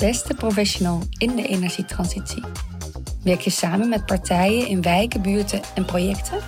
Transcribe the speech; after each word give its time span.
beste 0.00 0.34
professional 0.34 1.02
in 1.18 1.36
de 1.36 1.46
energietransitie? 1.46 2.42
Werk 3.22 3.40
je 3.40 3.50
samen 3.50 3.88
met 3.88 4.06
partijen 4.06 4.66
in 4.66 4.82
wijken, 4.82 5.22
buurten 5.22 5.60
en 5.74 5.84
projecten? 5.84 6.38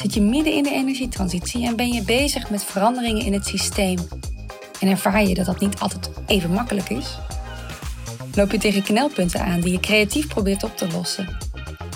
Zit 0.00 0.14
je 0.14 0.20
midden 0.20 0.52
in 0.52 0.62
de 0.62 0.70
energietransitie 0.70 1.66
en 1.66 1.76
ben 1.76 1.88
je 1.88 2.02
bezig 2.02 2.50
met 2.50 2.64
veranderingen 2.64 3.24
in 3.24 3.32
het 3.32 3.46
systeem? 3.46 3.98
En 4.80 4.88
ervaar 4.88 5.26
je 5.26 5.34
dat 5.34 5.46
dat 5.46 5.60
niet 5.60 5.78
altijd 5.78 6.10
even 6.26 6.50
makkelijk 6.50 6.88
is? 6.88 7.18
Loop 8.34 8.50
je 8.50 8.58
tegen 8.58 8.82
knelpunten 8.82 9.40
aan 9.40 9.60
die 9.60 9.72
je 9.72 9.80
creatief 9.80 10.28
probeert 10.28 10.64
op 10.64 10.76
te 10.76 10.88
lossen? 10.88 11.36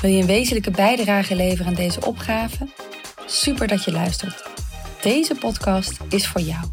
Wil 0.01 0.11
je 0.11 0.21
een 0.21 0.27
wezenlijke 0.27 0.71
bijdrage 0.71 1.37
leveren 1.37 1.67
aan 1.67 1.75
deze 1.75 2.07
opgave? 2.07 2.69
Super 3.27 3.67
dat 3.67 3.85
je 3.85 3.93
luistert. 3.93 4.43
Deze 5.03 5.35
podcast 5.35 5.99
is 6.09 6.27
voor 6.27 6.41
jou. 6.41 6.65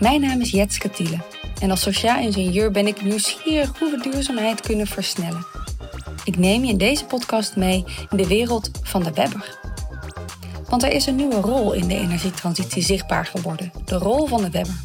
Mijn 0.00 0.20
naam 0.20 0.40
is 0.40 0.50
Jetske 0.50 0.90
Tiele 0.90 1.18
en 1.60 1.70
als 1.70 1.80
sociaal 1.80 2.20
ingenieur 2.20 2.70
ben 2.70 2.86
ik 2.86 3.02
nieuwsgierig 3.02 3.78
hoe 3.78 3.90
we 3.90 4.10
duurzaamheid 4.10 4.60
kunnen 4.60 4.86
versnellen. 4.86 5.46
Ik 6.24 6.38
neem 6.38 6.64
je 6.64 6.70
in 6.70 6.78
deze 6.78 7.04
podcast 7.04 7.56
mee 7.56 7.84
in 8.10 8.16
de 8.16 8.26
wereld 8.26 8.70
van 8.82 9.02
de 9.02 9.12
webber. 9.12 9.58
Want 10.68 10.82
er 10.82 10.92
is 10.92 11.06
een 11.06 11.16
nieuwe 11.16 11.40
rol 11.40 11.72
in 11.72 11.88
de 11.88 11.96
energietransitie 11.96 12.82
zichtbaar 12.82 13.26
geworden: 13.26 13.72
de 13.84 13.96
rol 13.96 14.26
van 14.26 14.42
de 14.42 14.50
webber. 14.50 14.80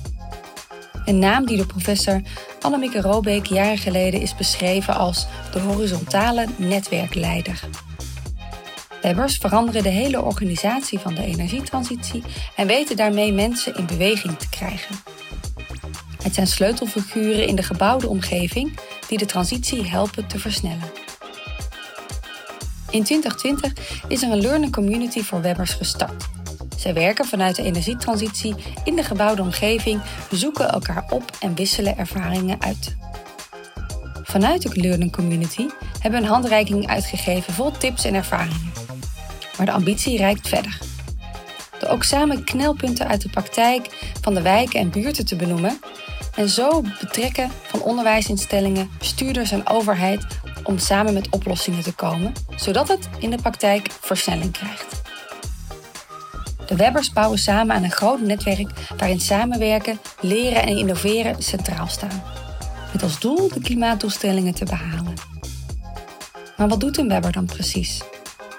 Een 1.05 1.19
naam 1.19 1.45
die 1.45 1.57
door 1.57 1.65
professor 1.65 2.21
Annemieke 2.61 3.01
Robeek 3.01 3.45
jaren 3.45 3.77
geleden 3.77 4.21
is 4.21 4.35
beschreven 4.35 4.95
als 4.95 5.27
de 5.51 5.59
horizontale 5.59 6.45
netwerkleider. 6.57 7.63
Webbers 9.01 9.37
veranderen 9.37 9.83
de 9.83 9.89
hele 9.89 10.21
organisatie 10.21 10.99
van 10.99 11.13
de 11.13 11.23
energietransitie 11.23 12.23
en 12.55 12.67
weten 12.67 12.95
daarmee 12.95 13.33
mensen 13.33 13.75
in 13.75 13.85
beweging 13.85 14.37
te 14.37 14.49
krijgen. 14.49 14.95
Het 16.23 16.33
zijn 16.33 16.47
sleutelfiguren 16.47 17.47
in 17.47 17.55
de 17.55 17.63
gebouwde 17.63 18.07
omgeving 18.07 18.79
die 19.07 19.17
de 19.17 19.25
transitie 19.25 19.89
helpen 19.89 20.27
te 20.27 20.39
versnellen. 20.39 20.91
In 22.89 23.03
2020 23.03 24.01
is 24.07 24.21
er 24.21 24.31
een 24.31 24.41
learning 24.41 24.71
community 24.71 25.21
voor 25.21 25.41
webbers 25.41 25.73
gestart. 25.73 26.29
Zij 26.77 26.93
werken 26.93 27.25
vanuit 27.25 27.55
de 27.55 27.63
energietransitie 27.63 28.55
in 28.83 28.95
de 28.95 29.03
gebouwde 29.03 29.41
omgeving, 29.41 30.01
zoeken 30.31 30.69
elkaar 30.69 31.05
op 31.09 31.23
en 31.39 31.55
wisselen 31.55 31.97
ervaringen 31.97 32.61
uit. 32.61 32.95
Vanuit 34.23 34.61
de 34.61 34.81
learning 34.81 35.11
community 35.11 35.67
hebben 35.99 36.19
we 36.19 36.25
een 36.25 36.33
handreiking 36.33 36.87
uitgegeven 36.87 37.53
vol 37.53 37.71
tips 37.71 38.05
en 38.05 38.13
ervaringen. 38.13 38.71
Maar 39.57 39.65
de 39.65 39.71
ambitie 39.71 40.17
reikt 40.17 40.47
verder. 40.47 40.77
Door 41.79 41.89
ook 41.89 42.03
samen 42.03 42.43
knelpunten 42.43 43.07
uit 43.07 43.21
de 43.21 43.29
praktijk 43.29 44.13
van 44.21 44.33
de 44.33 44.41
wijken 44.41 44.79
en 44.79 44.89
buurten 44.89 45.25
te 45.25 45.35
benoemen 45.35 45.79
en 46.35 46.49
zo 46.49 46.81
betrekken 46.99 47.51
van 47.63 47.81
onderwijsinstellingen, 47.81 48.89
bestuurders 48.97 49.51
en 49.51 49.67
overheid 49.67 50.25
om 50.63 50.77
samen 50.77 51.13
met 51.13 51.29
oplossingen 51.29 51.83
te 51.83 51.93
komen, 51.93 52.33
zodat 52.55 52.87
het 52.87 53.09
in 53.19 53.29
de 53.29 53.37
praktijk 53.41 53.87
versnelling 54.01 54.51
krijgt. 54.51 55.01
De 56.65 56.75
Webbers 56.75 57.13
bouwen 57.13 57.39
samen 57.39 57.75
aan 57.75 57.83
een 57.83 57.91
groot 57.91 58.21
netwerk 58.21 58.69
waarin 58.97 59.19
samenwerken, 59.19 59.99
leren 60.19 60.61
en 60.61 60.77
innoveren 60.77 61.43
centraal 61.43 61.87
staan. 61.87 62.23
Met 62.93 63.03
als 63.03 63.19
doel 63.19 63.47
de 63.47 63.61
klimaatdoelstellingen 63.61 64.53
te 64.53 64.65
behalen. 64.65 65.13
Maar 66.57 66.67
wat 66.67 66.79
doet 66.79 66.97
een 66.97 67.07
Webber 67.07 67.31
dan 67.31 67.45
precies? 67.45 68.01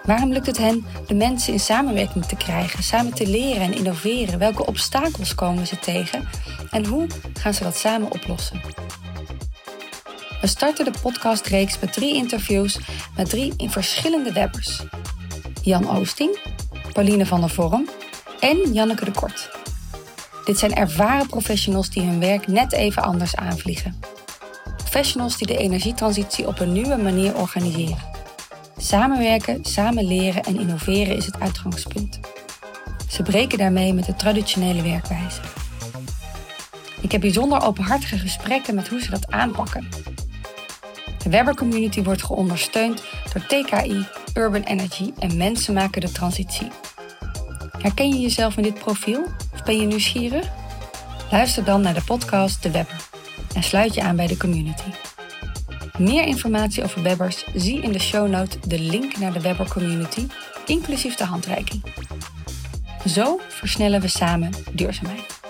Waarom 0.02 0.32
lukt 0.32 0.46
het 0.46 0.58
hen 0.58 0.84
de 1.06 1.14
mensen 1.14 1.52
in 1.52 1.60
samenwerking 1.60 2.24
te 2.24 2.36
krijgen, 2.36 2.82
samen 2.82 3.14
te 3.14 3.26
leren 3.26 3.62
en 3.62 3.74
innoveren? 3.74 4.38
Welke 4.38 4.66
obstakels 4.66 5.34
komen 5.34 5.66
ze 5.66 5.78
tegen 5.78 6.28
en 6.72 6.86
hoe 6.86 7.06
gaan 7.32 7.54
ze 7.54 7.62
dat 7.62 7.76
samen 7.76 8.10
oplossen? 8.12 8.60
We 10.40 10.46
starten 10.46 10.84
de 10.84 10.98
podcastreeks 11.02 11.78
met 11.78 11.92
drie 11.92 12.14
interviews 12.14 12.78
met 13.16 13.30
drie 13.30 13.52
in 13.56 13.70
verschillende 13.70 14.32
webbers. 14.32 14.82
Jan 15.62 15.96
Oosting, 15.96 16.38
Pauline 16.92 17.26
van 17.26 17.40
der 17.40 17.50
Vorm 17.50 17.88
en 18.40 18.72
Janneke 18.72 19.04
de 19.04 19.10
Kort. 19.10 19.50
Dit 20.44 20.58
zijn 20.58 20.74
ervaren 20.74 21.26
professionals 21.26 21.90
die 21.90 22.02
hun 22.02 22.20
werk 22.20 22.46
net 22.46 22.72
even 22.72 23.02
anders 23.02 23.36
aanvliegen. 23.36 24.00
Professionals 24.76 25.36
die 25.36 25.46
de 25.46 25.56
energietransitie 25.56 26.46
op 26.46 26.60
een 26.60 26.72
nieuwe 26.72 26.96
manier 26.96 27.36
organiseren. 27.36 28.10
Samenwerken, 28.76 29.64
samen 29.64 30.06
leren 30.06 30.42
en 30.42 30.60
innoveren 30.60 31.16
is 31.16 31.26
het 31.26 31.40
uitgangspunt. 31.40 32.20
Ze 33.08 33.22
breken 33.22 33.58
daarmee 33.58 33.92
met 33.92 34.04
de 34.04 34.14
traditionele 34.14 34.82
werkwijze. 34.82 35.40
Ik 37.02 37.12
heb 37.12 37.20
bijzonder 37.20 37.62
openhartige 37.62 38.18
gesprekken 38.18 38.74
met 38.74 38.88
hoe 38.88 39.00
ze 39.02 39.10
dat 39.10 39.30
aanpakken. 39.30 39.88
De 41.22 41.30
Webber 41.30 41.54
Community 41.54 42.02
wordt 42.02 42.22
geondersteund 42.22 43.02
door 43.32 43.46
TKI, 43.46 44.06
Urban 44.34 44.62
Energy 44.62 45.12
en 45.18 45.36
mensen 45.36 45.74
maken 45.74 46.00
de 46.00 46.12
transitie. 46.12 46.68
Herken 47.78 48.08
je 48.08 48.20
jezelf 48.20 48.56
in 48.56 48.62
dit 48.62 48.74
profiel 48.74 49.24
of 49.52 49.62
ben 49.62 49.80
je 49.80 49.86
nieuwsgierig? 49.86 50.48
Luister 51.30 51.64
dan 51.64 51.80
naar 51.80 51.94
de 51.94 52.02
podcast 52.02 52.62
De 52.62 52.70
Webber 52.70 52.96
en 53.54 53.62
sluit 53.62 53.94
je 53.94 54.02
aan 54.02 54.16
bij 54.16 54.26
de 54.26 54.36
community. 54.36 54.90
Meer 55.98 56.24
informatie 56.24 56.82
over 56.82 57.02
Webbers 57.02 57.44
zie 57.54 57.80
in 57.80 57.92
de 57.92 57.98
show 57.98 58.28
note 58.28 58.58
de 58.66 58.78
link 58.78 59.18
naar 59.18 59.32
de 59.32 59.40
Webber 59.40 59.68
Community, 59.68 60.26
inclusief 60.66 61.14
de 61.14 61.24
handreiking. 61.24 61.82
Zo 63.06 63.40
versnellen 63.48 64.00
we 64.00 64.08
samen 64.08 64.50
duurzaamheid. 64.72 65.40